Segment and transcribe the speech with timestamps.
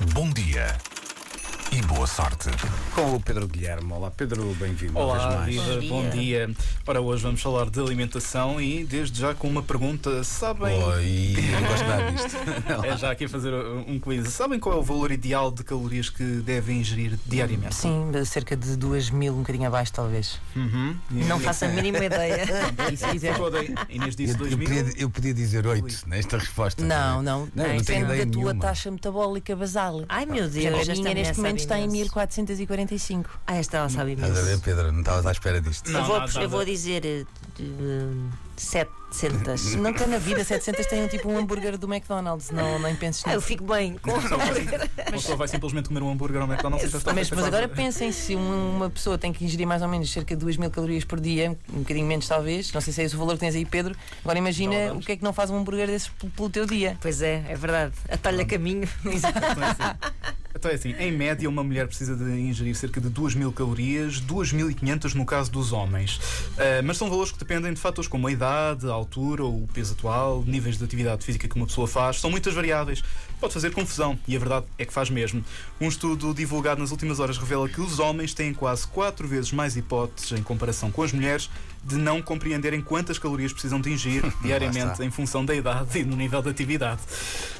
[0.00, 0.78] Bom dia
[1.72, 2.48] e boa sorte.
[2.94, 3.92] Com o Pedro Guilherme.
[3.92, 4.98] Olá, Pedro, bem-vindo.
[4.98, 6.50] Olá, viva, bom dia.
[6.84, 10.24] Ora, hoje vamos falar de alimentação e desde já com uma pergunta.
[10.24, 10.82] Sabem.
[10.82, 12.40] Oi, não gosto nada disto.
[12.90, 13.52] É já aqui a fazer
[13.86, 14.28] um quiz.
[14.30, 17.74] Sabem qual é o valor ideal de calorias que devem ingerir diariamente?
[17.76, 20.40] Sim, cerca de 2 mil, um bocadinho abaixo, talvez.
[20.56, 20.96] Uhum.
[21.10, 22.40] Não faço a mínima ideia.
[22.90, 23.72] E se quiser, pode.
[23.88, 24.66] Inês disse Eu, 2 eu mil.
[24.68, 26.82] podia, eu podia dizer 8 nesta resposta.
[26.84, 27.48] Não, não.
[27.54, 28.60] Não, eu não tenho Depende da tua nenhuma.
[28.66, 30.04] taxa metabólica basal.
[30.08, 31.96] Ai meu Deus, a esta minha neste momento está em imenso.
[31.96, 33.30] 1445.
[33.46, 34.62] Ah, esta ela sabe Estás a ver, imenso.
[34.62, 34.92] Pedro?
[34.92, 35.90] Não estavas à espera disto.
[35.90, 37.24] Não, eu, vou, nada, eu vou dizer eh,
[38.56, 39.74] 700.
[39.80, 43.30] Nunca na vida 700 tem um tipo um hambúrguer do McDonald's, não, nem penses Ah,
[43.30, 43.46] eu nisso.
[43.48, 47.12] fico bem com A pessoa vai simplesmente comer um hambúrguer ao McDonald's e já está
[47.14, 50.34] Mas, mas agora pensem se um- uma pessoa tem que ingerir mais ou menos cerca
[50.36, 53.16] de 2 mil calorias por dia, um bocadinho menos talvez, não sei se é esse
[53.16, 53.96] o valor que tens aí, Pedro.
[54.22, 56.96] Agora imagina o que é que não faz um hambúrguer desses pelo teu dia.
[57.00, 57.92] Pois é, é verdade.
[58.10, 58.88] Atalha caminho.
[59.06, 59.20] Assim.
[60.54, 64.20] Então é assim, em média, uma mulher precisa de ingerir cerca de 2 mil calorias,
[64.20, 66.20] 2.500 no caso dos homens.
[66.58, 69.94] Ah, mas são valores que dependem de fatores como a idade, a altura, o peso
[69.94, 72.20] atual, níveis de atividade física que uma pessoa faz.
[72.20, 73.02] São muitas variáveis.
[73.40, 75.42] Pode fazer confusão e a verdade é que faz mesmo.
[75.80, 79.76] Um estudo divulgado nas últimas horas revela que os homens têm quase 4 vezes mais
[79.76, 81.48] hipóteses em comparação com as mulheres
[81.82, 86.16] de não compreenderem quantas calorias precisam de ingerir diariamente em função da idade e no
[86.16, 87.00] nível de atividade.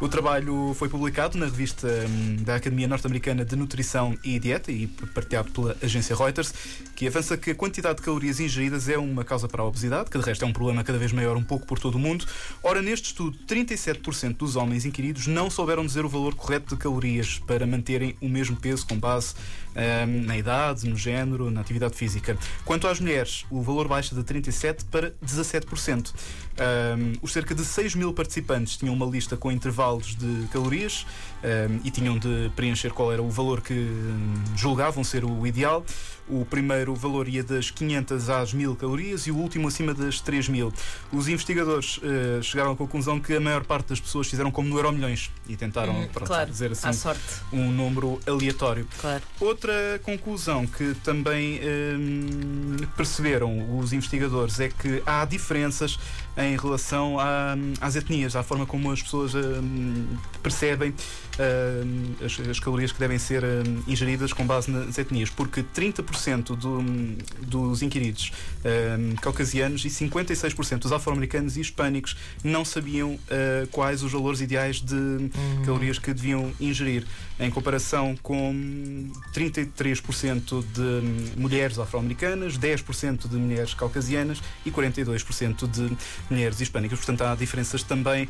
[0.00, 4.86] O trabalho foi publicado na revista hum, da Academia Norte-Americana de Nutrição e Dieta e
[4.86, 6.52] partilhado pela agência Reuters,
[6.96, 10.18] que avança que a quantidade de calorias ingeridas é uma causa para a obesidade, que
[10.18, 12.26] de resto é um problema cada vez maior um pouco por todo o mundo.
[12.62, 17.38] Ora, neste estudo, 37% dos homens inquiridos não souberam dizer o valor correto de calorias
[17.46, 19.34] para manterem o mesmo peso com base
[20.26, 22.36] na idade, no género, na atividade física.
[22.64, 26.12] Quanto às mulheres, o valor baixa de 37% para 17%.
[26.54, 31.04] Um, os cerca de 6 mil participantes tinham uma lista com intervalos de calorias
[31.84, 35.84] e tinham de preencher qual era o valor que hum, julgavam ser o ideal.
[36.26, 40.72] O primeiro valor ia das 500 às 1000 calorias e o último acima das 3000.
[41.12, 44.78] Os investigadores eh, chegaram à conclusão que a maior parte das pessoas fizeram como no
[44.78, 46.88] Euromilhões e tentaram Hum, pronto, claro, dizer assim
[47.52, 48.88] um número aleatório.
[48.98, 49.22] claro.
[49.64, 55.98] Outra conclusão que também hum, perceberam os investigadores é que há diferenças
[56.36, 60.04] em relação à- às etnias, à forma como as pessoas hum,
[60.42, 60.92] percebem
[61.38, 66.54] hum, as, as calorias que devem ser hum, ingeridas com base nas etnias, porque 30%
[66.56, 66.82] do-
[67.46, 68.32] dos inquiridos
[68.64, 74.80] hum, caucasianos e 56% dos afro-americanos e hispânicos não sabiam ah, quais os valores ideais
[74.80, 75.30] de
[75.64, 77.04] calorias que deviam ingerir,
[77.40, 85.96] em comparação com 33% de hum, mulheres afro-americanas, 10% de mulheres caucasianas e 42% de
[86.30, 86.98] mulheres hispânicas.
[86.98, 88.28] Portanto, há diferenças também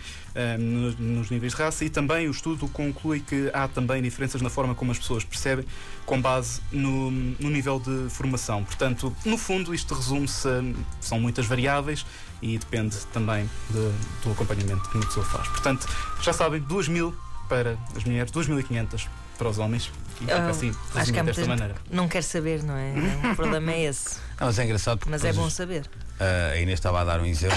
[0.58, 4.40] hum, nos, nos níveis de raça e também o estudo conclui que há também diferenças
[4.40, 5.66] na forma como as pessoas percebem,
[6.06, 8.62] com base no, no nível de formação.
[8.64, 10.62] Portanto, no fundo, isto resume-se, a-
[11.00, 12.06] são muitas variáveis
[12.40, 15.48] e depende também de- do acompanhamento que uma pessoa faz.
[15.48, 15.86] Portanto,
[16.22, 17.14] já sabem, 2 mil
[17.48, 19.90] para as mulheres, 2.500 para os homens.
[20.16, 21.74] E fica Ah, assim, acho que resumido há desta maneira.
[21.90, 22.94] Não quero saber, não é?
[23.32, 24.16] O problema é esse.
[24.40, 25.90] Não, mas é engraçado porque Mas é bom saber.
[26.20, 27.56] ah, a Inês estava a dar um exemplo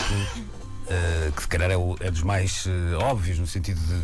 [0.89, 4.01] ah, que se calhar é, o- é dos mais ah, óbvios, no sentido de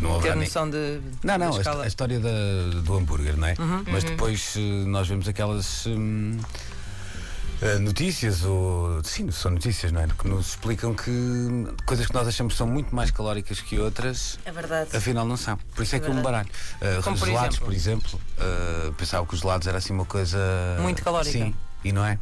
[0.00, 1.00] não Ter haverá nem- noção de.
[1.24, 3.54] Não, não, a, a história da- do hambúrguer, não é?
[3.58, 3.84] Uhum.
[3.90, 6.38] Mas depois eh, nós vemos aquelas hum,
[7.60, 10.06] eh, notícias, ou sim, são notícias, não é?
[10.06, 11.10] Que nos explicam que
[11.84, 14.96] coisas que nós achamos que são muito mais calóricas que outras, É verdade.
[14.96, 15.56] afinal não são.
[15.74, 16.48] Por isso é, É que é um baralho.
[16.80, 17.66] Eh, Como por gelados, exemplo?
[17.66, 20.38] por exemplo, eh, pensava que os gelados era assim uma coisa.
[20.80, 21.32] Muito calórica.
[21.36, 21.52] Sim,
[21.82, 22.18] e não é?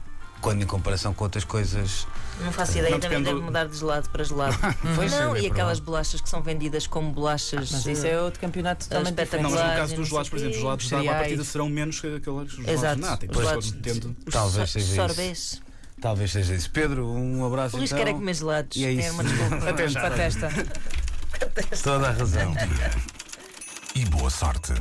[0.46, 2.06] Quando em comparação com outras coisas.
[2.40, 4.56] Não faço ideia, Não também deve do- mudar de gelado para gelado.
[4.94, 7.72] Pois, não, é e aquelas bolachas que são vendidas como bolachas.
[7.72, 9.50] Mas isso é outro campeonato totalmente espetacular.
[9.50, 11.18] Não, mas no caso dos não gelados, por exemplo, os gelados da Cereais.
[11.18, 12.94] partida serão menos que aqueles gelados Exato.
[12.94, 13.26] de nata.
[13.28, 15.62] Os gelados- tendo- Talvez seja isso.
[16.00, 16.70] Talvez seja isso.
[16.70, 18.04] Pedro, um abraço O Luís então.
[18.04, 18.76] quer é comer gelados.
[18.76, 19.12] E é isso.
[19.14, 19.56] uma desculpa.
[19.56, 20.48] Para a testa.
[21.82, 22.54] Toda a razão.
[23.96, 24.74] E boa sorte.